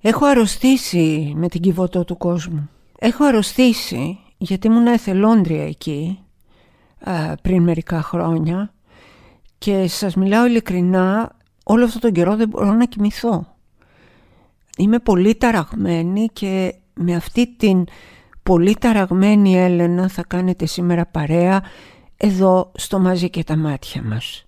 [0.00, 2.68] Έχω αρρωστήσει με την κυβωτό του κόσμου.
[2.98, 6.18] Έχω αρρωστήσει γιατί ήμουν εθελόντρια εκεί
[7.42, 8.72] πριν μερικά χρόνια
[9.58, 13.56] και σας μιλάω ειλικρινά όλο αυτόν τον καιρό δεν μπορώ να κοιμηθώ.
[14.78, 17.84] Είμαι πολύ ταραγμένη και με αυτή την
[18.42, 21.62] πολύ ταραγμένη Έλενα θα κάνετε σήμερα παρέα
[22.16, 24.46] εδώ στο μαζί και τα μάτια μας.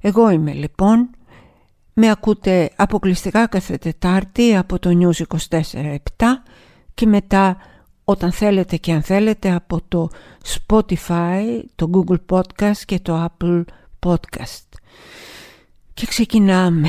[0.00, 1.10] Εγώ είμαι λοιπόν,
[1.98, 5.98] με ακούτε αποκλειστικά κάθε Τετάρτη από το News 24-7
[6.94, 7.56] και μετά
[8.04, 10.08] όταν θέλετε και αν θέλετε από το
[10.44, 13.64] Spotify, το Google Podcast και το Apple
[14.06, 14.78] Podcast.
[15.94, 16.88] Και ξεκινάμε.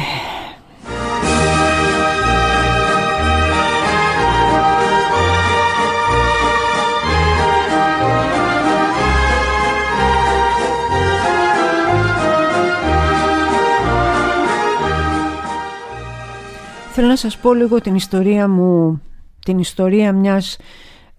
[17.00, 19.02] Θέλω να σας πω λίγο την ιστορία μου,
[19.46, 20.58] την ιστορία μιας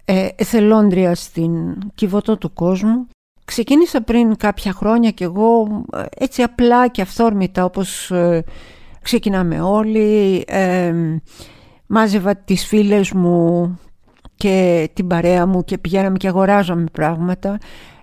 [0.05, 1.51] ε, εθελόντριας στην
[1.95, 3.07] κυβωτό του κόσμου.
[3.45, 8.43] Ξεκίνησα πριν κάποια χρόνια και εγώ ε, έτσι απλά και αυθόρμητα όπως ε,
[9.01, 10.43] ξεκινάμε όλοι.
[10.47, 10.93] Ε,
[11.87, 13.79] μάζευα τις φίλες μου
[14.35, 17.57] και την παρέα μου και πηγαίναμε και αγοράζαμε πράγματα.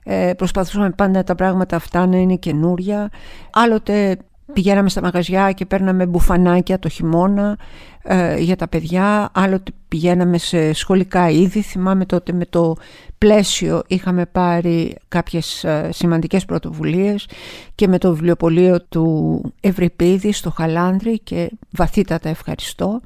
[0.04, 3.10] Ε, προσπαθούσαμε πάντα τα πράγματα αυτά να είναι καινούρια.
[3.52, 4.16] Άλλοτε
[4.52, 7.58] Πηγαίναμε στα μαγαζιά και παίρναμε μπουφανάκια το χειμώνα
[8.02, 9.30] ε, για τα παιδιά.
[9.33, 11.61] Άλλοτε πηγαίναμε σε σχολικά είδη.
[11.61, 12.77] Θυμάμαι τότε με το
[13.19, 17.28] πλαίσιο είχαμε πάρει κάποιες ε, σημαντικές πρωτοβουλίες
[17.75, 23.00] και με το βιβλιοπωλείο του Ευρυπίδη στο Χαλάνδρη και βαθύτατα ευχαριστώ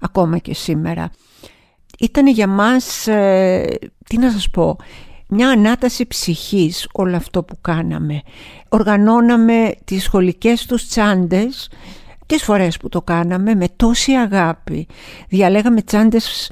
[0.00, 1.10] ακόμα και σήμερα.
[1.98, 4.76] Ήταν για μας, ε, τι να σας πω,
[5.28, 8.22] μια ανάταση ψυχής όλο αυτό που κάναμε.
[8.68, 11.68] Οργανώναμε τις σχολικές τους τσάντες
[12.26, 14.86] τις φορές που το κάναμε με τόση αγάπη.
[15.28, 16.50] Διαλέγαμε τσάντες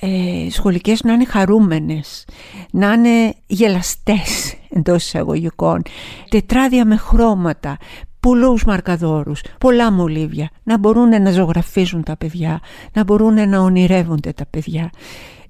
[0.00, 2.24] ε, σχολικές να είναι χαρούμενες,
[2.70, 5.82] να είναι γελαστές εντός εισαγωγικών,
[6.28, 7.76] τετράδια με χρώματα,
[8.20, 12.60] πολλούς μαρκαδόρους, πολλά μολύβια, να μπορούν να ζωγραφίζουν τα παιδιά,
[12.92, 14.90] να μπορούν να ονειρεύονται τα παιδιά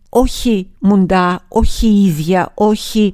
[0.08, 3.12] όχι μουντά, όχι ίδια, όχι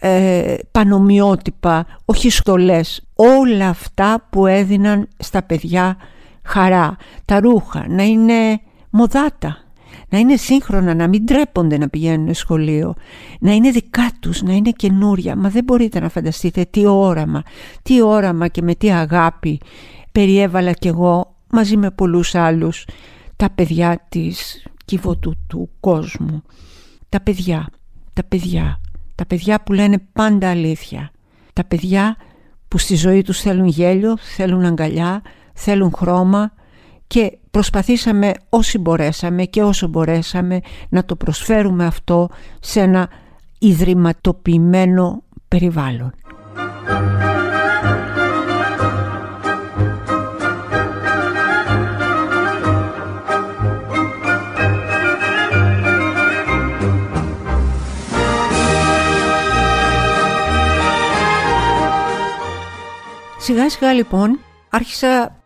[0.00, 3.02] ε, πανομοιότυπα, όχι στολές.
[3.14, 5.96] Όλα αυτά που έδιναν στα παιδιά
[6.42, 6.96] χαρά.
[7.24, 9.56] Τα ρούχα να είναι μοδάτα,
[10.08, 12.94] να είναι σύγχρονα, να μην τρέπονται να πηγαίνουν σχολείο,
[13.40, 15.36] να είναι δικά τους, να είναι καινούρια.
[15.36, 17.42] Μα δεν μπορείτε να φανταστείτε τι όραμα,
[17.82, 19.60] τι όραμα και με τι αγάπη
[20.12, 22.84] περιέβαλα κι εγώ μαζί με πολλούς άλλους
[23.36, 26.42] τα παιδιά της κύβωτου του κόσμου.
[27.08, 27.68] Τα παιδιά,
[28.12, 28.80] τα παιδιά,
[29.14, 31.10] τα παιδιά που λένε πάντα αλήθεια.
[31.52, 32.16] Τα παιδιά
[32.68, 35.22] που στη ζωή τους θέλουν γέλιο, θέλουν αγκαλιά,
[35.54, 36.52] θέλουν χρώμα
[37.06, 42.28] και προσπαθήσαμε όσοι μπορέσαμε και όσο μπορέσαμε να το προσφέρουμε αυτό
[42.60, 43.08] σε ένα
[43.58, 46.12] ιδρυματοποιημένο περιβάλλον.
[63.42, 64.38] Σιγά σιγά λοιπόν
[64.70, 65.36] άρχισα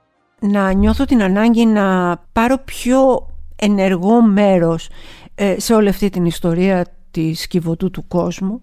[0.40, 4.88] να νιώθω την ανάγκη να πάρω πιο ενεργό μέρος
[5.34, 8.60] ε, σε όλη αυτή την ιστορία της κυβωτού του κόσμου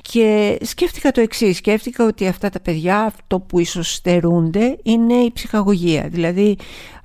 [0.00, 1.56] και σκέφτηκα το εξής.
[1.56, 6.56] σκέφτηκα ότι αυτά τα παιδιά αυτό που ίσως στερούνται είναι η ψυχαγωγία δηλαδή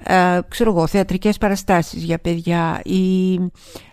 [0.03, 3.33] ε, ξέρω εγώ θεατρικές παραστάσεις για παιδιά ή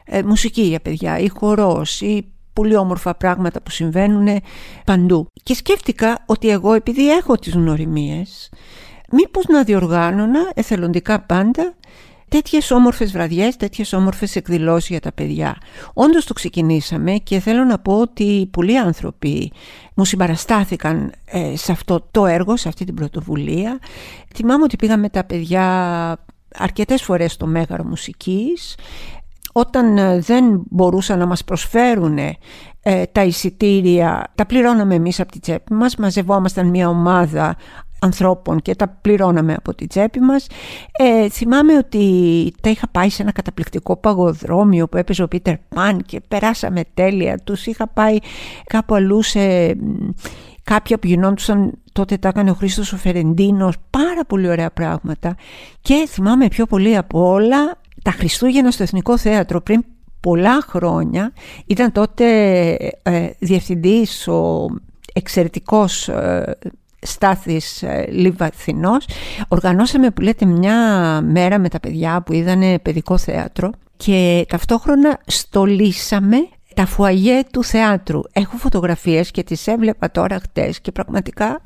[0.04, 4.40] ε, μουσική για παιδιά ή χορός ή πολύ όμορφα πράγματα που συμβαίνουν
[4.84, 5.26] παντού.
[5.42, 8.50] Και σκέφτηκα ότι εγώ επειδή έχω τις γνωριμίες,
[9.10, 11.74] μήπως να διοργάνωνα εθελοντικά πάντα
[12.28, 15.56] τέτοιες όμορφες βραδιές, τέτοιες όμορφες εκδηλώσεις για τα παιδιά.
[15.92, 19.52] Όντως το ξεκινήσαμε και θέλω να πω ότι πολλοί άνθρωποι
[19.94, 23.78] μου συμπαραστάθηκαν ε, σε αυτό το έργο, σε αυτή την πρωτοβουλία.
[24.34, 25.66] Θυμάμαι ότι πήγαμε τα παιδιά
[26.54, 28.74] αρκετές φορές στο Μέγαρο Μουσικής
[29.56, 32.36] όταν ε, δεν μπορούσαν να μας προσφέρουν ε,
[33.12, 37.56] τα εισιτήρια, τα πληρώναμε εμείς από τη τσέπη μας, μαζευόμασταν μια ομάδα
[37.98, 40.46] ανθρώπων και τα πληρώναμε από τη τσέπη μας.
[40.98, 46.02] Ε, θυμάμαι ότι τα είχα πάει σε ένα καταπληκτικό παγοδρόμιο που έπαιζε ο Πίτερ Παν
[46.02, 47.38] και περάσαμε τέλεια.
[47.44, 48.18] Τους είχα πάει
[48.66, 49.40] κάπου αλλού σε
[50.64, 55.36] κάποια που γινόντουσαν τότε τα έκανε ο Χρήστος ο Φερεντίνος πάρα πολύ ωραία πράγματα
[55.80, 59.84] και θυμάμαι πιο πολύ από όλα τα Χριστούγεννα στο Εθνικό Θέατρο πριν
[60.20, 61.32] πολλά χρόνια
[61.66, 62.26] ήταν τότε
[63.02, 64.66] ε, διευθυντής ο
[65.12, 66.56] εξαιρετικός ε,
[67.00, 69.06] Στάθης ε, Λιβαθινός
[69.48, 70.76] οργανώσαμε που λέτε μια
[71.20, 76.36] μέρα με τα παιδιά που είδανε παιδικό θέατρο και ταυτόχρονα στολίσαμε
[76.74, 78.20] τα φουαγέ του θεάτρου.
[78.32, 81.60] Έχω φωτογραφίες και τις έβλεπα τώρα χτες και πραγματικά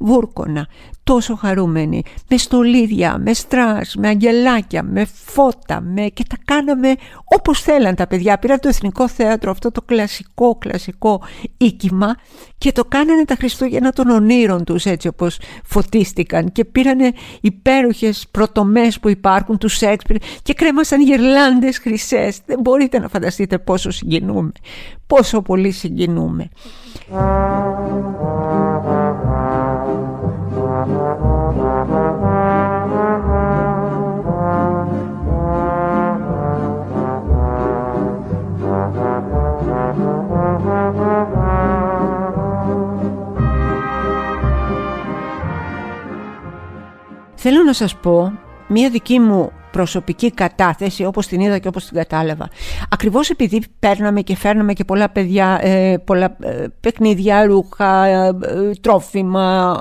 [0.00, 0.66] βούρκωνα,
[1.02, 6.02] τόσο χαρούμενοι, με στολίδια, με στρας, με αγγελάκια, με φώτα, με...
[6.02, 6.94] και τα κάναμε
[7.24, 8.38] όπως θέλαν τα παιδιά.
[8.38, 11.22] Πήραν το Εθνικό Θέατρο, αυτό το κλασικό, κλασικό
[11.56, 12.16] οίκημα
[12.58, 19.00] και το κάνανε τα Χριστούγεννα των ονείρων τους έτσι όπως φωτίστηκαν και πήρανε υπέροχες πρωτομές
[19.00, 22.40] που υπάρχουν τους Σέξπιρ και κρέμασαν γερλάντες χρυσές.
[22.46, 24.52] Δεν μπορείτε να φανταστείτε πόσο συγκινούμε,
[25.06, 26.48] πόσο πολύ συγκινούμε.
[47.42, 48.32] Θέλω να σας πω
[48.68, 52.48] μία δική μου προσωπική κατάθεση όπως την είδα και όπως την κατάλαβα.
[52.88, 58.32] Ακριβώς επειδή παίρναμε και φέρναμε και πολλά παιδιά, ε, πολλά ε, παιχνίδια, ρούχα, ε,
[58.80, 59.80] τρόφιμα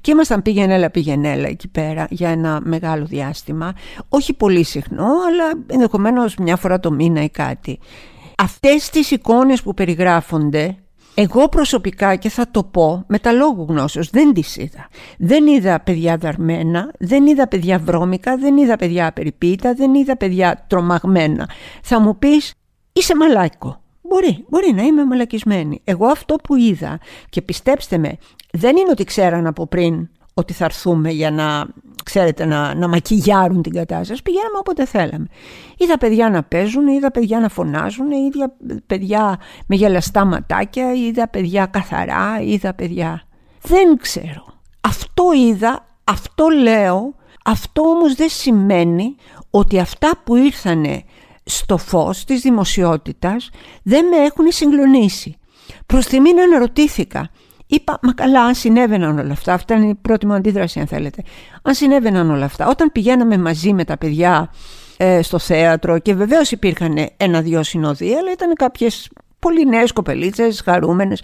[0.00, 3.72] και ήμασταν πήγαινε πήγαινέλα εκεί πέρα για ένα μεγάλο διάστημα.
[4.08, 7.78] Όχι πολύ συχνό αλλά ενδεχομένως μια φορά το μήνα ή κάτι.
[8.36, 10.76] Αυτές τις εικόνες που περιγράφονται
[11.20, 14.88] εγώ προσωπικά και θα το πω με τα λόγου γνώσεως δεν τις είδα.
[15.18, 20.64] Δεν είδα παιδιά δαρμένα, δεν είδα παιδιά βρώμικα, δεν είδα παιδιά απεριποίητα, δεν είδα παιδιά
[20.68, 21.48] τρομαγμένα.
[21.82, 22.54] Θα μου πεις
[22.92, 23.80] είσαι μαλάκο.
[24.02, 25.80] Μπορεί, μπορεί να είμαι μαλακισμένη.
[25.84, 28.16] Εγώ αυτό που είδα και πιστέψτε με
[28.52, 31.66] δεν είναι ότι ξέραν από πριν ότι θα έρθουμε για να,
[32.10, 34.22] ξέρετε, να, να μακιγιάρουν την κατάσταση.
[34.22, 35.26] Πηγαίναμε όποτε θέλαμε.
[35.76, 38.52] Είδα παιδιά να παίζουν, είδα παιδιά να φωνάζουν, είδα
[38.86, 43.22] παιδιά με γελαστά ματάκια, είδα παιδιά καθαρά, είδα παιδιά...
[43.62, 44.44] Δεν ξέρω.
[44.80, 47.14] Αυτό είδα, αυτό λέω,
[47.44, 49.14] αυτό όμως δεν σημαίνει
[49.50, 51.04] ότι αυτά που ήρθανε
[51.44, 53.50] στο φως της δημοσιότητας
[53.82, 55.36] δεν με έχουν συγκλονίσει.
[55.86, 57.30] Προς τιμή να αναρωτήθηκα
[57.72, 61.22] Είπα, μα καλά, αν συνέβαιναν όλα αυτά, αυτά είναι η πρώτη μου αντίδραση αν θέλετε.
[61.62, 64.52] Αν συνέβαιναν όλα αυτά, όταν πηγαίναμε μαζί με τα παιδιά
[64.96, 71.22] ε, στο θέατρο και βεβαίως υπήρχαν ένα-δυο συνοδοί, αλλά ήταν κάποιες πολύ νέες κοπελίτσες, χαρούμενες.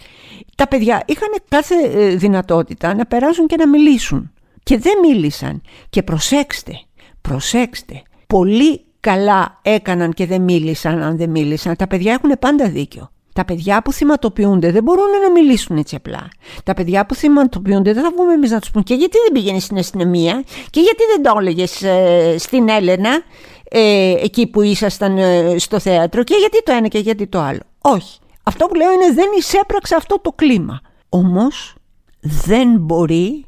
[0.56, 4.30] Τα παιδιά είχαν κάθε ε, δυνατότητα να περάσουν και να μιλήσουν.
[4.62, 5.62] Και δεν μίλησαν.
[5.90, 6.72] Και προσέξτε,
[7.20, 11.76] προσέξτε, πολύ καλά έκαναν και δεν μίλησαν αν δεν μίλησαν.
[11.76, 13.10] Τα παιδιά έχουν πάντα δίκιο.
[13.36, 16.28] Τα παιδιά που θυματοποιούνται δεν μπορούν να μιλήσουν έτσι απλά.
[16.64, 19.62] Τα παιδιά που θυματοποιούνται δεν θα βγούμε εμείς να τους πούμε και γιατί δεν πήγαινες
[19.62, 23.22] στην αστυνομία; Και γιατί δεν το έλεγες ε, στην Έλενα
[23.68, 27.60] ε, εκεί που ήσασταν ε, στο θέατρο; Και γιατί το ένα και γιατί το άλλο;
[27.80, 28.18] Όχι.
[28.42, 30.80] Αυτό που λέω είναι δεν εισέπραξε αυτό το κλίμα.
[31.08, 31.74] Όμως
[32.20, 33.44] δεν μπορεί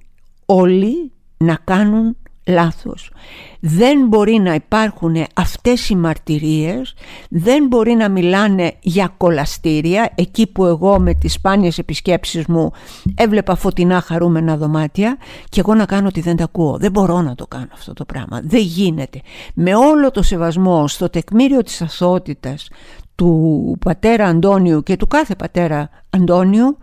[0.47, 2.17] όλοι να κάνουν
[2.49, 3.11] λάθος.
[3.61, 6.95] Δεν μπορεί να υπάρχουν αυτές οι μαρτυρίες,
[7.31, 12.71] δεν μπορεί να μιλάνε για κολαστήρια, εκεί που εγώ με τις σπάνιες επισκέψεις μου
[13.15, 15.17] έβλεπα φωτεινά χαρούμενα δωμάτια
[15.49, 16.77] και εγώ να κάνω ότι δεν τα ακούω.
[16.79, 18.41] Δεν μπορώ να το κάνω αυτό το πράγμα.
[18.45, 19.21] Δεν γίνεται.
[19.55, 22.69] Με όλο το σεβασμό στο τεκμήριο της αθωότητας
[23.15, 26.79] του πατέρα Αντώνιου και του κάθε πατέρα Αντώνιου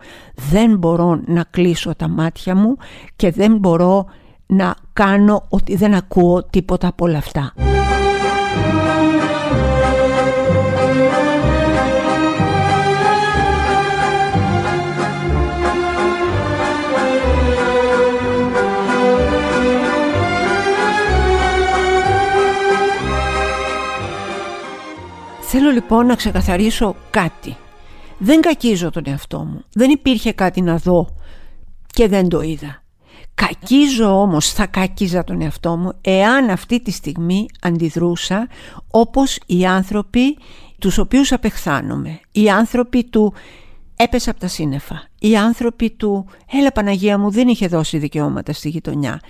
[0.50, 2.76] δεν μπορώ να κλείσω τα μάτια μου
[3.16, 4.06] και δεν μπορώ
[4.46, 7.52] να κάνω ότι δεν ακούω τίποτα από όλα αυτά.
[25.40, 27.56] Θέλω λοιπόν να ξεκαθαρίσω κάτι.
[28.18, 29.64] Δεν κακίζω τον εαυτό μου.
[29.72, 31.08] Δεν υπήρχε κάτι να δω
[31.86, 32.85] και δεν το είδα.
[33.36, 38.48] Κακίζω όμως, θα κακίζα τον εαυτό μου εάν αυτή τη στιγμή αντιδρούσα
[38.90, 40.38] όπως οι άνθρωποι
[40.78, 42.20] τους οποίους απεχθάνομαι.
[42.32, 43.34] Οι άνθρωποι του
[43.96, 45.02] έπεσα από τα σύννεφα.
[45.18, 49.20] Οι άνθρωποι του έλα Παναγία μου δεν είχε δώσει δικαιώματα στη γειτονιά.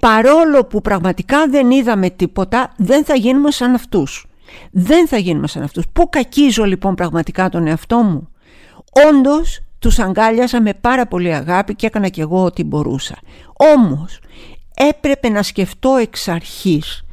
[0.00, 4.26] Παρόλο που πραγματικά δεν είδαμε τίποτα δεν θα γίνουμε σαν αυτούς.
[4.70, 5.84] Δεν θα γίνουμε σαν αυτούς.
[5.92, 8.28] Πού κακίζω λοιπόν πραγματικά τον εαυτό μου;
[9.08, 13.18] Όντως τους αγκάλιασα με πάρα πολύ αγάπη και έκανα κι εγώ ό,τι μπορούσα.
[13.76, 14.18] Όμως
[14.74, 17.04] έπρεπε να σκεφτώ εξ αρχής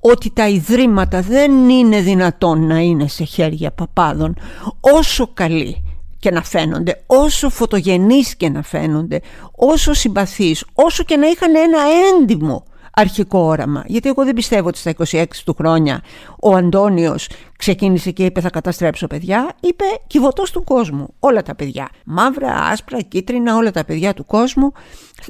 [0.00, 4.36] ότι τα ιδρύματα δεν είναι δυνατόν να είναι σε χέρια παπάδων
[4.80, 5.84] όσο καλοί
[6.18, 9.20] και να φαίνονται, όσο φωτογενείς και να φαίνονται,
[9.56, 11.78] όσο συμπαθείς, όσο και να είχαν ένα
[12.20, 13.84] έντιμο αρχικό όραμα.
[13.86, 16.02] Γιατί εγώ δεν πιστεύω ότι στα 26 του χρόνια
[16.40, 17.28] ο Αντώνιος
[17.58, 19.52] ξεκίνησε και είπε θα καταστρέψω παιδιά.
[19.60, 21.14] Είπε κυβωτός του κόσμου.
[21.18, 21.88] Όλα τα παιδιά.
[22.04, 24.72] Μαύρα, άσπρα, κίτρινα, όλα τα παιδιά του κόσμου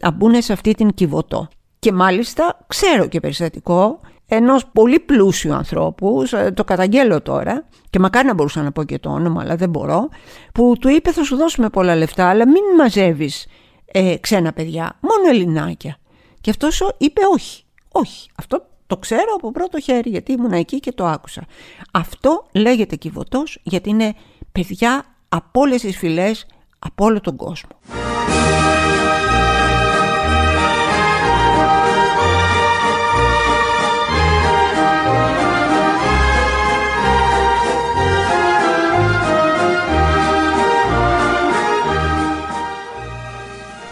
[0.00, 1.48] θα μπουν σε αυτή την κυβωτό.
[1.78, 4.00] Και μάλιστα ξέρω και περιστατικό
[4.32, 6.22] ενός πολύ πλούσιου ανθρώπου,
[6.54, 10.08] το καταγγέλλω τώρα και μακάρι να μπορούσα να πω και το όνομα αλλά δεν μπορώ,
[10.54, 13.46] που του είπε θα σου δώσουμε πολλά λεφτά αλλά μην μαζεύεις
[13.92, 15.99] ε, ξένα παιδιά, μόνο ελληνάκια.
[16.40, 20.92] Και αυτός είπε όχι, όχι, αυτό το ξέρω από πρώτο χέρι γιατί ήμουν εκεί και
[20.92, 21.46] το άκουσα.
[21.92, 24.14] Αυτό λέγεται κυβωτός γιατί είναι
[24.52, 26.46] παιδιά από όλες τις φυλές,
[26.78, 27.70] από όλο τον κόσμο.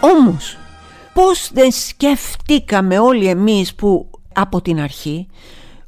[0.01, 0.57] Όμως,
[1.25, 5.27] πώς δεν σκεφτήκαμε όλοι εμείς που από την αρχή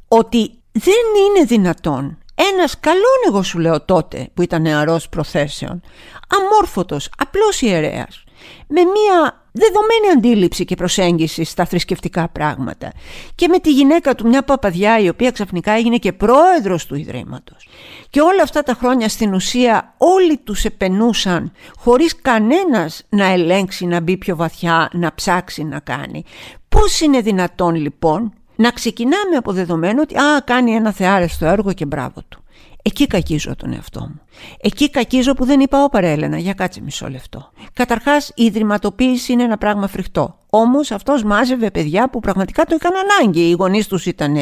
[0.08, 2.18] ότι δεν είναι δυνατόν.
[2.52, 5.80] Ένας καλόν εγώ σου λέω τότε που ήταν νεαρός προθέσεων,
[6.28, 8.24] αμόρφωτος, απλός ιερέας,
[8.66, 12.92] με μία δεδομένη αντίληψη και προσέγγιση στα θρησκευτικά πράγματα
[13.34, 17.68] και με τη γυναίκα του μια παπαδιά η οποία ξαφνικά έγινε και πρόεδρος του Ιδρύματος
[18.10, 24.00] και όλα αυτά τα χρόνια στην ουσία όλοι τους επενούσαν χωρίς κανένας να ελέγξει, να
[24.00, 26.24] μπει πιο βαθιά, να ψάξει να κάνει.
[26.68, 31.86] Πώς είναι δυνατόν λοιπόν να ξεκινάμε από δεδομένο ότι α, κάνει ένα θεάρεστο έργο και
[31.86, 32.41] μπράβο του.
[32.82, 34.20] Εκεί κακίζω τον εαυτό μου.
[34.60, 37.50] Εκεί κακίζω που δεν είπα όπα Έλενα, για κάτσε μισό λεπτό.
[37.72, 40.38] Καταρχάς η ιδρυματοποίηση είναι ένα πράγμα φρικτό.
[40.50, 43.48] Όμως αυτός μάζευε παιδιά που πραγματικά το είχαν ανάγκη.
[43.48, 44.36] Οι γονείς τους ήταν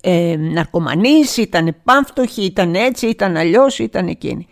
[0.00, 4.46] ε, ναρκωμανείς, ήταν πάμφτωχοι, ήταν έτσι, ήταν αλλιώς, ήταν εκείνοι.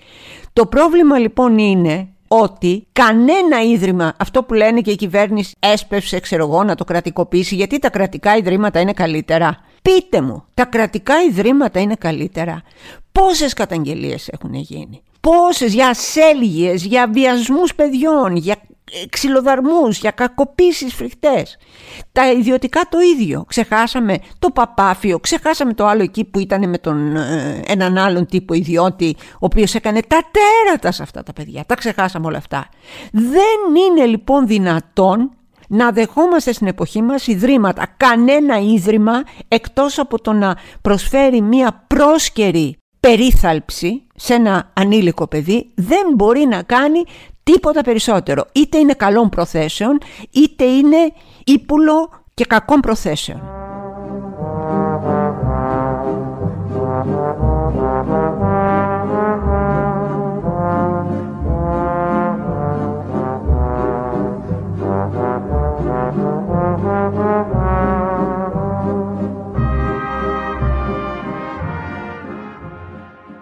[0.52, 6.44] Το πρόβλημα λοιπόν είναι ότι κανένα ίδρυμα, αυτό που λένε και η κυβέρνηση έσπευσε ξέρω
[6.44, 9.58] εγώ να το κρατικοποιήσει γιατί τα κρατικά ιδρύματα είναι καλύτερα.
[9.82, 12.62] Πείτε μου, τα κρατικά ιδρύματα είναι καλύτερα.
[13.18, 18.56] Πόσες καταγγελίες έχουν γίνει; Πόσες για ασέλγειες, για βιασμούς παιδιών, για
[19.09, 21.56] ξυλοδαρμούς, για κακοποίησεις φρικτές.
[22.12, 23.44] Τα ιδιωτικά το ίδιο.
[23.49, 28.54] Ξεχάσαμε το παπάφιο, ξεχάσαμε το άλλο εκεί που ήταν με τον ε, έναν άλλον τύπο
[28.54, 31.64] ιδιώτη, ο οποίος έκανε τα τέρατα σε αυτά τα παιδιά.
[31.66, 32.68] Τα ξεχάσαμε όλα αυτά.
[33.12, 35.30] Δεν είναι λοιπόν δυνατόν
[35.68, 42.78] να δεχόμαστε στην εποχή μας ιδρύματα, κανένα ίδρυμα εκτός από το να προσφέρει μία πρόσκαιρη
[43.04, 47.04] περίθαλψη σε ένα ανήλικο παιδί δεν μπορεί να κάνει
[47.42, 48.46] τίποτα περισσότερο.
[48.52, 49.99] Είτε είναι καλών προθέσεων
[50.30, 51.12] είτε είναι
[51.44, 53.63] ύπουλο και κακών προθέσεων.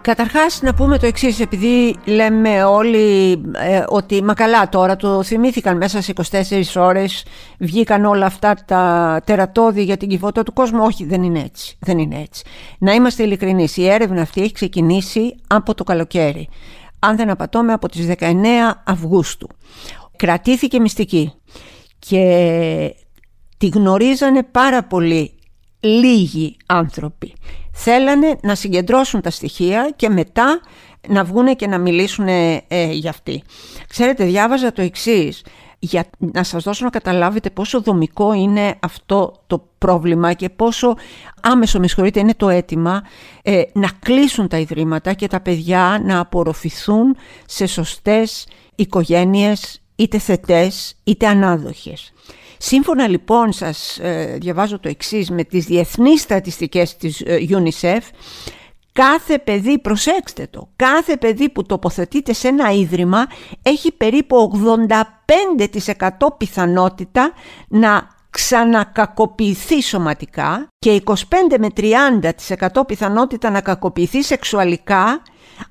[0.03, 5.77] Καταρχάς να πούμε το εξής, επειδή λέμε όλοι ε, ότι μα καλά τώρα το θυμήθηκαν
[5.77, 7.25] μέσα σε 24 ώρες
[7.59, 10.83] βγήκαν όλα αυτά τα τερατώδη για την κυβότητα του κόσμου.
[10.83, 11.77] Όχι, δεν είναι έτσι.
[11.79, 12.43] Δεν είναι έτσι.
[12.77, 13.77] Να είμαστε ειλικρινείς.
[13.77, 16.49] η έρευνα αυτή έχει ξεκινήσει από το καλοκαίρι.
[16.99, 18.33] Αν δεν απατώμε από τις 19
[18.83, 19.47] Αυγούστου.
[20.15, 21.33] Κρατήθηκε μυστική
[21.99, 22.95] και
[23.57, 25.33] τη γνωρίζανε πάρα πολύ
[25.79, 27.33] λίγοι άνθρωποι.
[27.73, 30.59] Θέλανε να συγκεντρώσουν τα στοιχεία και μετά
[31.07, 32.61] να βγούνε και να μιλήσουν ε,
[32.91, 33.43] για αυτή.
[33.87, 35.41] Ξέρετε, διάβαζα το εξής,
[35.79, 40.95] για να σας δώσω να καταλάβετε πόσο δομικό είναι αυτό το πρόβλημα και πόσο
[41.41, 43.03] άμεσο, με συγχωρείτε, είναι το αίτημα
[43.41, 47.15] ε, να κλείσουν τα ιδρύματα και τα παιδιά να απορροφηθούν
[47.45, 52.13] σε σωστές οικογένειες είτε θετές είτε ανάδοχες.
[52.65, 57.99] Σύμφωνα λοιπόν σας ε, διαβάζω το εξής με τις διεθνείς στατιστικές της ε, UNICEF
[58.91, 63.27] κάθε παιδί, προσέξτε το, κάθε παιδί που τοποθετείται σε ένα ίδρυμα
[63.61, 64.51] έχει περίπου
[66.25, 67.31] 85% πιθανότητα
[67.67, 71.13] να ξανακακοποιηθεί σωματικά και 25
[71.59, 75.21] με 30% πιθανότητα να κακοποιηθεί σεξουαλικά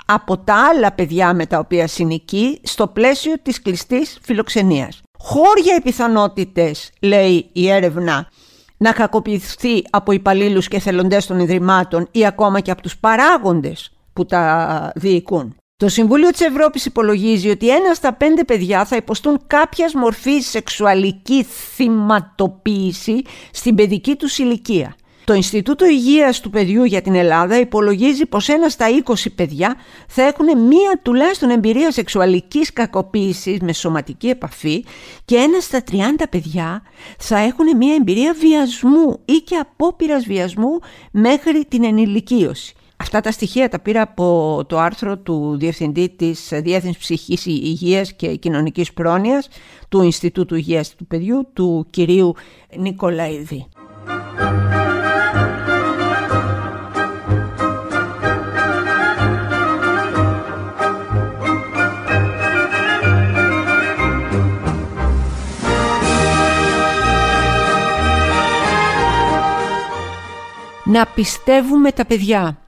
[0.06, 6.90] από τα άλλα παιδιά με τα οποία συνοικεί στο πλαίσιο της κλειστής φιλοξενίας χώρια πιθανότητες,
[7.00, 8.28] λέει η έρευνα,
[8.76, 14.24] να κακοποιηθεί από υπαλλήλους και θελοντές των Ιδρυμάτων ή ακόμα και από τους παράγοντες που
[14.26, 15.56] τα διοικούν.
[15.76, 21.44] Το Συμβούλιο της Ευρώπης υπολογίζει ότι ένα στα πέντε παιδιά θα υποστούν κάποια μορφή σεξουαλική
[21.74, 24.94] θυματοποίηση στην παιδική τους ηλικία.
[25.24, 29.74] Το Ινστιτούτο Υγείας του Παιδιού για την Ελλάδα υπολογίζει πως ένα στα 20 παιδιά
[30.08, 34.84] θα έχουν μία τουλάχιστον εμπειρία σεξουαλικής κακοποίησης με σωματική επαφή
[35.24, 35.96] και ένα στα 30
[36.30, 36.82] παιδιά
[37.18, 40.78] θα έχουν μία εμπειρία βιασμού ή και απόπειρας βιασμού
[41.10, 42.74] μέχρι την ενηλικίωση.
[42.96, 48.34] Αυτά τα στοιχεία τα πήρα από το άρθρο του Διευθυντή της Διεύθυνσης Ψυχής Υγείας και
[48.34, 49.48] Κοινωνικής Πρόνοιας
[49.88, 52.34] του Ινστιτούτου Υγείας του Παιδιού, του κυρίου
[52.76, 53.66] Νικολαίδη.
[70.92, 72.58] Να πιστεύουμε τα παιδιά.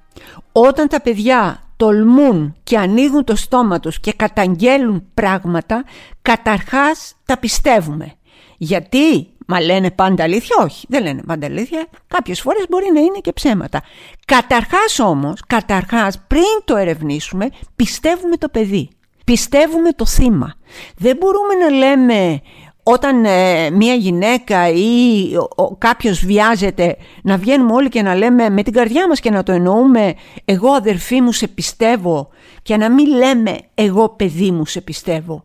[0.52, 5.84] Όταν τα παιδιά τολμούν και ανοίγουν το στόμα τους και καταγγέλουν πράγματα,
[6.22, 8.12] καταρχάς τα πιστεύουμε.
[8.56, 13.18] Γιατί, μα λένε πάντα αλήθεια, όχι, δεν λένε πάντα αλήθεια, κάποιες φορές μπορεί να είναι
[13.20, 13.82] και ψέματα.
[14.24, 18.90] Καταρχάς όμως, καταρχάς πριν το ερευνήσουμε, πιστεύουμε το παιδί.
[19.24, 20.54] Πιστεύουμε το θύμα.
[20.96, 22.40] Δεν μπορούμε να λέμε
[22.86, 28.62] όταν ε, μια γυναίκα ή ο, κάποιος βιάζεται να βγαίνουμε όλοι και να λέμε με
[28.62, 30.14] την καρδιά μας και να το εννοούμε
[30.44, 32.28] εγώ αδερφή μου σε πιστεύω
[32.62, 35.42] και να μην λέμε εγώ παιδί μου σε πιστεύω.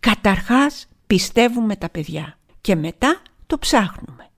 [0.00, 4.28] Καταρχάς πιστεύουμε τα παιδιά και μετά το ψάχνουμε.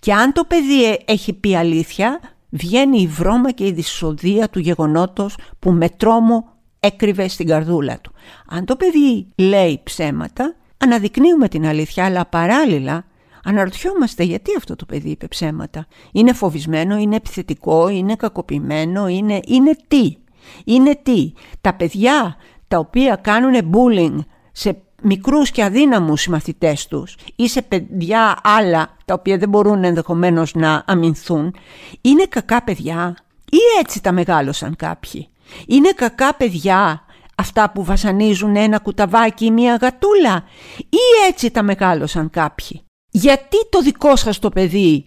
[0.00, 5.36] Και αν το παιδί έχει πει αλήθεια βγαίνει η βρώμα και η δυσοδεία του γεγονότος
[5.58, 6.44] που με τρόμο
[6.80, 8.12] έκρυβε στην καρδούλα του.
[8.48, 13.04] Αν το παιδί λέει ψέματα αναδεικνύουμε την αλήθεια, αλλά παράλληλα
[13.44, 15.86] αναρωτιόμαστε γιατί αυτό το παιδί είπε ψέματα.
[16.12, 20.16] Είναι φοβισμένο, είναι επιθετικό, είναι κακοποιημένο, είναι, είναι τι.
[20.64, 21.32] Είναι τι.
[21.60, 22.36] Τα παιδιά
[22.68, 24.16] τα οποία κάνουν bullying
[24.52, 30.54] σε μικρούς και αδύναμους συμμαθητές τους ή σε παιδιά άλλα τα οποία δεν μπορούν ενδεχομένως
[30.54, 31.54] να αμυνθούν
[32.00, 33.16] είναι κακά παιδιά
[33.50, 35.28] ή έτσι τα μεγάλωσαν κάποιοι;
[35.66, 37.04] Είναι κακά παιδιά
[37.38, 40.44] αυτά που βασανίζουν ένα κουταβάκι ή μία γατούλα
[40.78, 42.80] ή έτσι τα μεγάλωσαν κάποιοι;
[43.10, 45.04] Γιατί το δικό σας το παιδί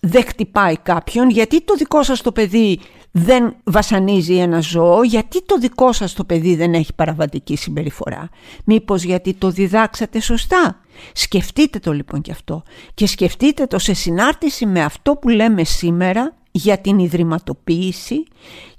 [0.00, 5.58] δεν χτυπάει κάποιον, γιατί το δικό σας το παιδί δεν βασανίζει ένα ζώο, γιατί το
[5.58, 8.28] δικό σας το παιδί δεν έχει παραβατική συμπεριφορά;
[8.64, 10.80] Μήπως γιατί το διδάξατε σωστά;
[11.12, 12.62] Σκεφτείτε το λοιπόν και αυτό
[12.94, 18.24] και σκεφτείτε το σε συνάρτηση με αυτό που λέμε σήμερα για την ιδρυματοποίηση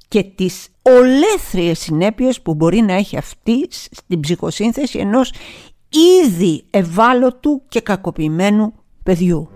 [0.07, 5.33] και τις ολέθριες συνέπειες που μπορεί να έχει αυτή στην ψυχοσύνθεση ενός
[6.23, 9.49] ήδη ευάλωτου και κακοποιημένου παιδιού.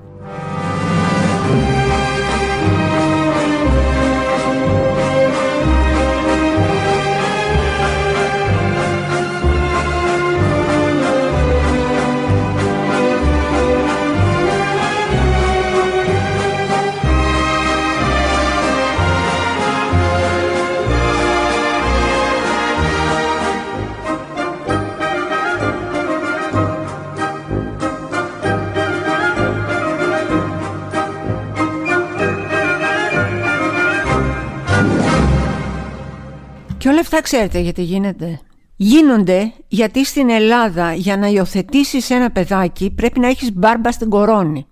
[37.00, 38.40] Όλα αυτά ξέρετε γιατί γίνεται.
[38.76, 44.68] Γίνονται γιατί στην Ελλάδα για να υιοθετήσεις ένα παιδάκι πρέπει να έχεις μπάρμπα στην κορώνη.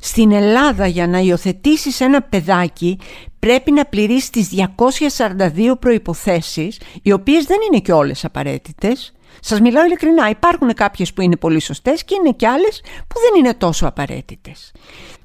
[0.00, 2.98] Στην Ελλάδα για να υιοθετήσεις ένα παιδάκι
[3.38, 9.12] πρέπει να πληρείς τις 242 προϋποθέσεις οι οποίες δεν είναι και όλες απαραίτητες.
[9.40, 13.38] Σας μιλάω ειλικρινά, υπάρχουν κάποιες που είναι πολύ σωστές και είναι και άλλες που δεν
[13.44, 14.72] είναι τόσο απαραίτητες.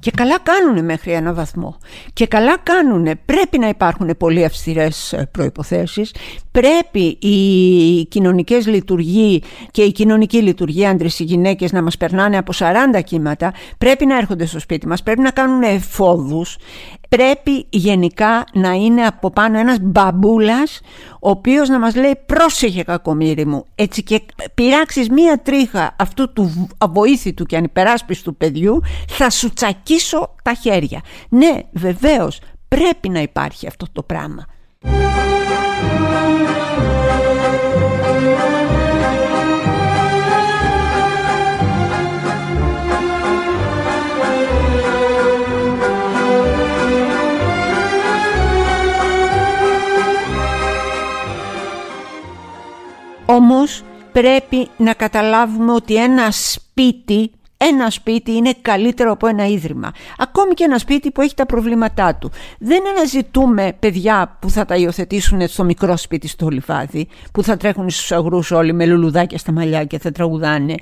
[0.03, 1.77] Και καλά κάνουν μέχρι ένα βαθμό.
[2.13, 3.09] Και καλά κάνουν.
[3.25, 6.15] Πρέπει να υπάρχουν πολύ αυστηρές ε, προϋποθέσεις.
[6.51, 12.51] Πρέπει οι κοινωνικές λειτουργοί και η κοινωνική λειτουργία άντρες ή γυναίκες να μας περνάνε από
[12.55, 13.53] 40 κύματα.
[13.77, 15.03] Πρέπει να έρχονται στο σπίτι μας.
[15.03, 16.57] Πρέπει να κάνουν εφόδους
[17.15, 20.81] πρέπει γενικά να είναι από πάνω ένας μπαμπούλας
[21.19, 24.21] ο οποίος να μας λέει πρόσεχε κακομύρι μου έτσι και
[24.53, 29.53] πειράξεις μία τρίχα αυτού του αβοήθητου και ανυπεράσπιστου παιδιού θα σου
[29.93, 31.01] τσακίσω τα χέρια.
[31.29, 34.45] Ναι βεβαίως πρέπει να υπάρχει αυτό το πράγμα.
[53.25, 57.31] Όμως πρέπει να καταλάβουμε ότι ένα σπίτι
[57.69, 59.91] ένα σπίτι είναι καλύτερο από ένα ίδρυμα.
[60.17, 62.31] Ακόμη και ένα σπίτι που έχει τα προβλήματά του.
[62.59, 67.89] Δεν αναζητούμε παιδιά που θα τα υιοθετήσουν στο μικρό σπίτι στο λιβάδι, που θα τρέχουν
[67.89, 70.75] στους αγρούς όλοι με λουλουδάκια στα μαλλιά και θα τραγουδάνε.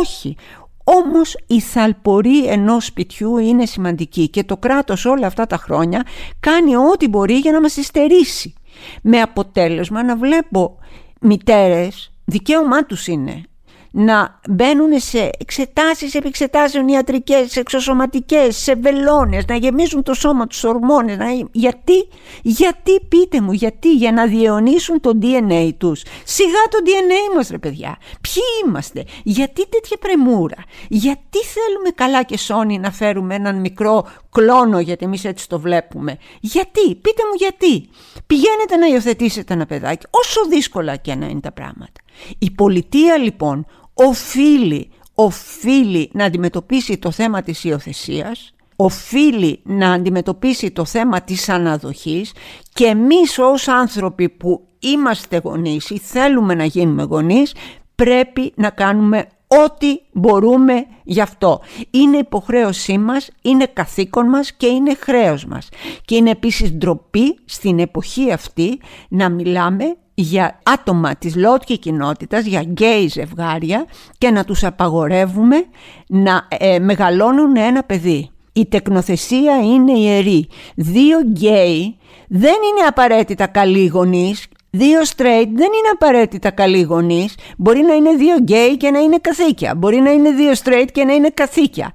[0.00, 0.36] Όχι.
[0.84, 6.04] Όμως η θαλπορή ενός σπιτιού είναι σημαντική και το κράτος όλα αυτά τα χρόνια
[6.40, 8.54] κάνει ό,τι μπορεί για να μας υστερήσει.
[9.02, 10.78] Με αποτέλεσμα να βλέπω
[11.20, 13.42] μητέρες, δικαίωμά τους είναι
[13.90, 21.16] να μπαίνουν σε εξετάσεις επεξετάσεων ιατρικές, εξωσωματικές, σε βελόνες, να γεμίζουν το σώμα τους ορμόνες.
[21.16, 21.26] Να...
[21.52, 22.08] Γιατί,
[22.42, 26.02] γιατί πείτε μου, γιατί, για να διαιωνίσουν το DNA τους.
[26.24, 27.98] Σιγά το DNA μας ρε παιδιά.
[28.20, 34.80] Ποιοι είμαστε, γιατί τέτοια πρεμούρα, γιατί θέλουμε καλά και σόνι να φέρουμε έναν μικρό κλόνο
[34.80, 36.18] γιατί εμείς έτσι το βλέπουμε.
[36.40, 37.88] Γιατί, πείτε μου γιατί.
[38.26, 42.00] Πηγαίνετε να υιοθετήσετε ένα παιδάκι, όσο δύσκολα και να είναι τα πράγματα.
[42.38, 50.84] Η πολιτεία λοιπόν οφείλει, οφείλει να αντιμετωπίσει το θέμα της υιοθεσίας, οφείλει να αντιμετωπίσει το
[50.84, 52.32] θέμα της αναδοχής
[52.72, 57.54] και εμείς ως άνθρωποι που είμαστε γονείς ή θέλουμε να γίνουμε γονείς
[57.94, 59.26] πρέπει να κάνουμε
[59.64, 61.60] ό,τι μπορούμε γι' αυτό.
[61.90, 65.68] Είναι υποχρέωσή μας, είναι καθήκον μας και είναι χρέος μας.
[66.04, 72.62] Και είναι επίσης ντροπή στην εποχή αυτή να μιλάμε για άτομα της ΛΟΑΤΚΙ κοινότητας, για
[72.62, 73.86] γκέι ζευγάρια
[74.18, 75.56] και να τους απαγορεύουμε
[76.06, 78.30] να ε, μεγαλώνουν ένα παιδί.
[78.52, 80.48] Η τεκνοθεσία είναι ιερή.
[80.74, 81.96] Δύο γκέι
[82.28, 87.34] δεν είναι απαραίτητα καλοί γονείς Δύο straight δεν είναι απαραίτητα καλοί γονείς.
[87.56, 89.74] Μπορεί να είναι δύο γκέι και να είναι καθίκια.
[89.74, 91.92] Μπορεί να είναι δύο straight και να είναι καθίκια.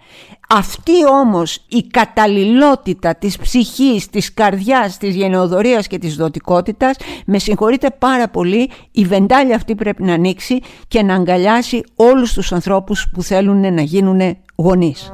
[0.49, 7.89] Αυτή όμως η καταλληλότητα της ψυχής, της καρδιάς, της γενεοδορίας και της δοτικότητας με συγχωρείτε
[7.99, 13.23] πάρα πολύ η βεντάλια αυτή πρέπει να ανοίξει και να αγκαλιάσει όλους τους ανθρώπους που
[13.23, 15.11] θέλουν να γίνουν γονείς.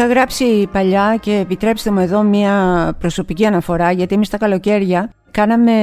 [0.00, 5.74] Είχα γράψει παλιά και επιτρέψτε μου εδώ μια προσωπική αναφορά γιατί εμείς τα καλοκαίρια κάναμε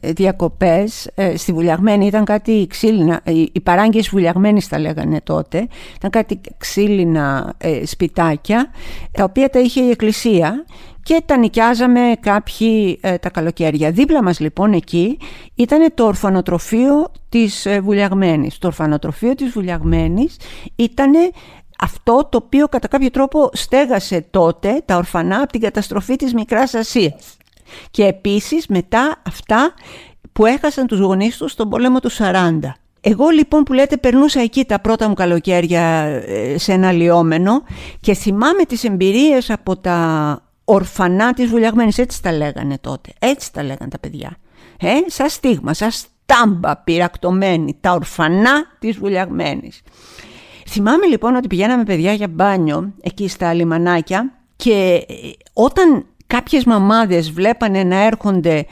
[0.00, 3.20] διακοπές ε, στη Βουλιαγμένη, ήταν κάτι ξύλινα,
[3.52, 8.70] οι παράγκες Βουλιαγμένης τα λέγανε τότε, ήταν κάτι ξύλινα ε, σπιτάκια
[9.12, 10.64] τα οποία τα είχε η εκκλησία
[11.02, 13.90] και τα νοικιάζαμε κάποιοι ε, τα καλοκαίρια.
[13.90, 15.18] Δίπλα μας λοιπόν εκεί
[15.54, 18.58] ήταν το ορφανοτροφείο της ε, Βουλιαγμένης.
[18.58, 20.36] Το ορφανοτροφείο της Βουλιαγμένης
[20.76, 21.12] ήταν
[21.80, 26.74] αυτό το οποίο κατά κάποιο τρόπο στέγασε τότε τα ορφανά από την καταστροφή της Μικράς
[26.74, 27.36] Ασίας.
[27.90, 29.74] Και επίσης μετά αυτά
[30.32, 32.58] που έχασαν τους γονείς τους στον πόλεμο του 40.
[33.00, 37.62] Εγώ λοιπόν που λέτε περνούσα εκεί τα πρώτα μου καλοκαίρια ε, σε ένα λιόμενο
[38.00, 43.62] και θυμάμαι τις εμπειρίες από τα ορφανά της Βουλιαγμένης, έτσι τα λέγανε τότε, έτσι τα
[43.62, 44.36] λέγανε τα παιδιά.
[44.80, 49.82] Ε, σαν στίγμα, σαν στάμπα πυρακτωμένη, τα ορφανά της Βουλιαγμένης.
[50.68, 55.14] Θυμάμαι λοιπόν ότι πηγαίναμε παιδιά για μπάνιο εκεί στα λιμανάκια και ε,
[55.52, 58.66] όταν κάποιες μαμάδες βλέπανε να έρχονται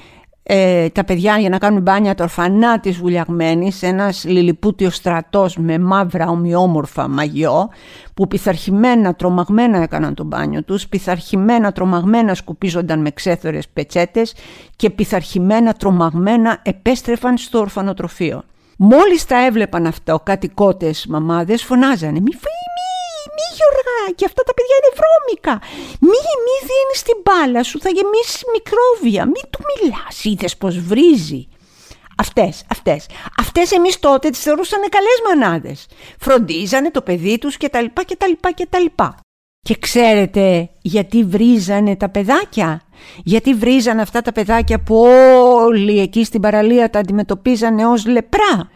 [0.46, 5.78] ε, τα παιδιά για να κάνουν μπάνια τα ορφανά της βουλιαγμένης ένας λιλιπούτιος στρατός με
[5.78, 7.68] μαύρα ομοιόμορφα μαγιό
[8.14, 14.34] που πειθαρχημένα τρομαγμένα έκαναν το μπάνιο τους πειθαρχημένα τρομαγμένα σκουπίζονταν με ξέθωρες πετσέτες
[14.76, 18.42] και πειθαρχημένα τρομαγμένα επέστρεφαν στο ορφανοτροφείο
[18.90, 22.88] Μόλις τα έβλεπαν αυτό κάτι κότες μαμάδες φωνάζανε «Μη, μη,
[23.36, 25.66] μη Γιώργα και αυτά τα παιδιά είναι βρώμικα
[26.00, 31.48] Μη, μη δίνεις την μπάλα σου θα γεμίσεις μικρόβια Μη του μιλάς είδες πως βρίζει
[32.16, 33.06] Αυτές, αυτές.
[33.38, 35.86] Αυτές εμείς τότε τις θεωρούσαν καλές μανάδες.
[36.18, 39.16] Φροντίζανε το παιδί τους και τα λοιπά και τα λοιπά και τα λοιπά.
[39.60, 42.82] Και ξέρετε γιατί βρίζανε τα παιδάκια;
[43.24, 45.06] Γιατί βρίζανε αυτά τα παιδάκια που
[45.64, 48.68] όλοι εκεί στην παραλία τα αντιμετωπίζανε ως λεπρά.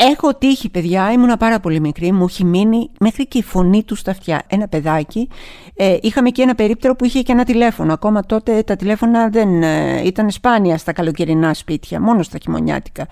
[0.00, 3.94] Έχω τύχει παιδιά, ήμουνα πάρα πολύ μικρή, μου έχει μείνει μέχρι και η φωνή του
[3.94, 4.42] στα αυτιά.
[4.48, 5.28] Ένα παιδάκι,
[5.74, 7.92] ε, είχαμε και ένα περίπτερο που είχε και ένα τηλέφωνο.
[7.92, 13.06] Ακόμα τότε τα τηλέφωνα δεν ε, ήταν σπάνια στα καλοκαιρινά σπίτια, μόνο στα χειμωνιάτικα.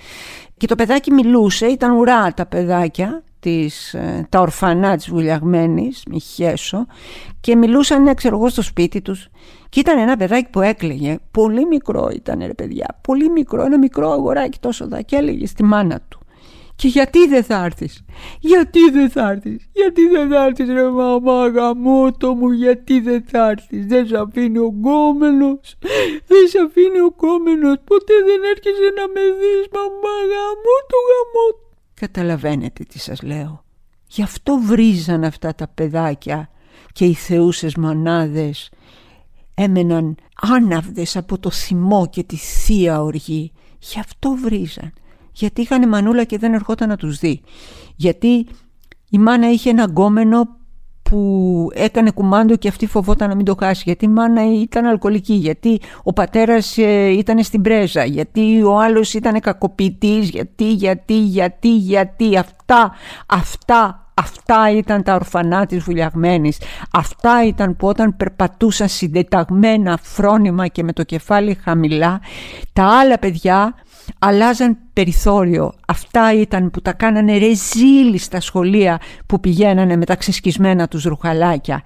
[0.56, 6.20] Και το παιδάκι μιλούσε, ήταν ουρά τα παιδάκια της, ε, τα ορφανά της βουλιαγμένης, μη
[6.20, 6.86] χέσω,
[7.40, 9.28] και μιλούσαν, ξέρω εγώ, στο σπίτι τους.
[9.68, 14.10] Και ήταν ένα παιδάκι που έκλαιγε, πολύ μικρό ήταν ρε παιδιά, πολύ μικρό, ένα μικρό
[14.10, 16.20] αγοράκι τόσο δα και έλεγε στη μάνα του.
[16.74, 18.04] Και γιατί δεν θα έρθεις,
[18.40, 23.48] γιατί δεν θα έρθεις, γιατί δεν θα έρθεις, ρε μαμά γαμώτο μου, γιατί δεν θα
[23.50, 25.76] έρθεις, δεν σε αφήνει ο γκόμενος,
[26.26, 31.65] δεν σε αφήνει ο γκόμενος, ποτέ δεν έρχεσαι να με δεις μαμά γαμώτο γαμώτο.
[32.00, 33.64] Καταλαβαίνετε τι σας λέω.
[34.06, 36.48] Γι' αυτό βρίζαν αυτά τα παιδάκια
[36.92, 38.70] και οι θεούσες μονάδες
[39.54, 43.52] έμεναν άναυδες από το θυμό και τη θεία οργή.
[43.78, 44.92] Γι' αυτό βρίζαν.
[45.32, 47.40] γιατί είχαν μανούλα και δεν ερχόταν να τους δει.
[47.96, 48.46] Γιατί
[49.10, 50.55] η μάνα είχε ένα γκόμενο
[51.10, 55.34] που έκανε κουμάντο και αυτή φοβόταν να μην το χάσει γιατί η μάνα ήταν αλκοολική,
[55.34, 61.76] γιατί ο πατέρας ε, ήταν στην πρέζα, γιατί ο άλλος ήταν κακοποιητής, γιατί, γιατί, γιατί,
[61.76, 62.94] γιατί αυτά,
[63.26, 66.58] αυτά Αυτά ήταν τα ορφανά της βουλιαγμένης.
[66.92, 72.20] Αυτά ήταν που όταν περπατούσαν συντεταγμένα φρόνημα και με το κεφάλι χαμηλά,
[72.72, 73.74] τα άλλα παιδιά
[74.18, 75.72] αλλάζαν περιθώριο.
[75.86, 81.82] Αυτά ήταν που τα κάνανε ρεζίλι στα σχολεία που πηγαίνανε με τα ξεσκισμένα τους ρουχαλάκια.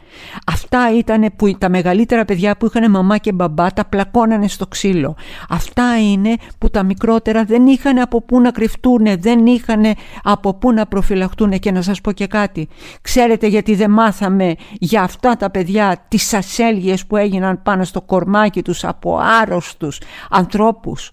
[0.46, 5.16] Αυτά ήταν που τα μεγαλύτερα παιδιά που είχαν μαμά και μπαμπά τα πλακώνανε στο ξύλο.
[5.48, 9.84] Αυτά είναι που τα μικρότερα δεν είχαν από πού να κρυφτούν, δεν είχαν
[10.22, 12.68] από πού να προφυλαχτούν και να σας πω και κάτι.
[13.02, 18.62] Ξέρετε γιατί δεν μάθαμε για αυτά τα παιδιά τις ασέλγειες που έγιναν πάνω στο κορμάκι
[18.62, 21.10] τους από άρρωστους ανθρώπους;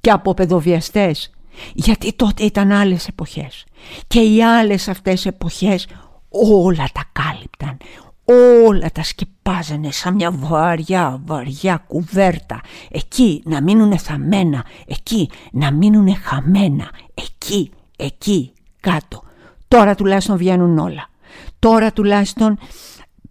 [0.00, 1.30] Και από παιδοβιαστές.
[1.74, 3.64] Γιατί τότε ήταν άλλες εποχές.
[4.06, 5.86] Και οι άλλες αυτές εποχές
[6.28, 7.76] όλα τα κάλυπταν.
[8.66, 12.60] Όλα τα σκεπάζανε σαν μια βαριά βαριά κουβέρτα.
[12.90, 19.22] Εκεί να μείνουνε θαμμένα εκεί να μείνουνε χαμένα εκεί, εκεί, κάτω.
[19.68, 21.08] Τώρα τουλάχιστον βγαίνουν όλα.
[21.58, 22.58] Τώρα τουλάχιστον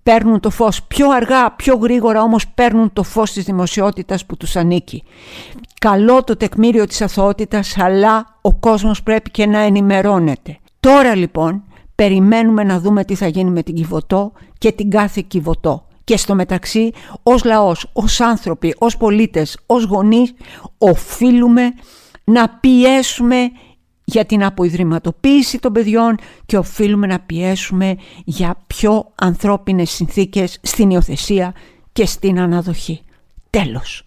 [0.07, 4.55] παίρνουν το φως πιο αργά, πιο γρήγορα όμως παίρνουν το φως της δημοσιότητας που τους
[4.55, 5.03] ανήκει.
[5.79, 10.57] Καλό το τεκμήριο της αθωότητας αλλά ο κόσμος πρέπει και να ενημερώνεται.
[10.79, 11.63] Τώρα λοιπόν
[11.95, 15.85] περιμένουμε να δούμε τι θα γίνει με την Κιβωτό και την κάθε Κιβωτό.
[16.03, 16.91] Και στο μεταξύ
[17.23, 20.33] ως λαός, ως άνθρωποι, ως πολίτες, ως γονείς
[20.77, 21.73] οφείλουμε
[22.23, 23.51] να πιέσουμε
[24.09, 31.53] για την αποϊδρυματοποίηση των παιδιών και οφείλουμε να πιέσουμε για πιο ανθρώπινες συνθήκες στην υιοθεσία
[31.93, 33.01] και στην αναδοχή.
[33.49, 34.05] Τέλος.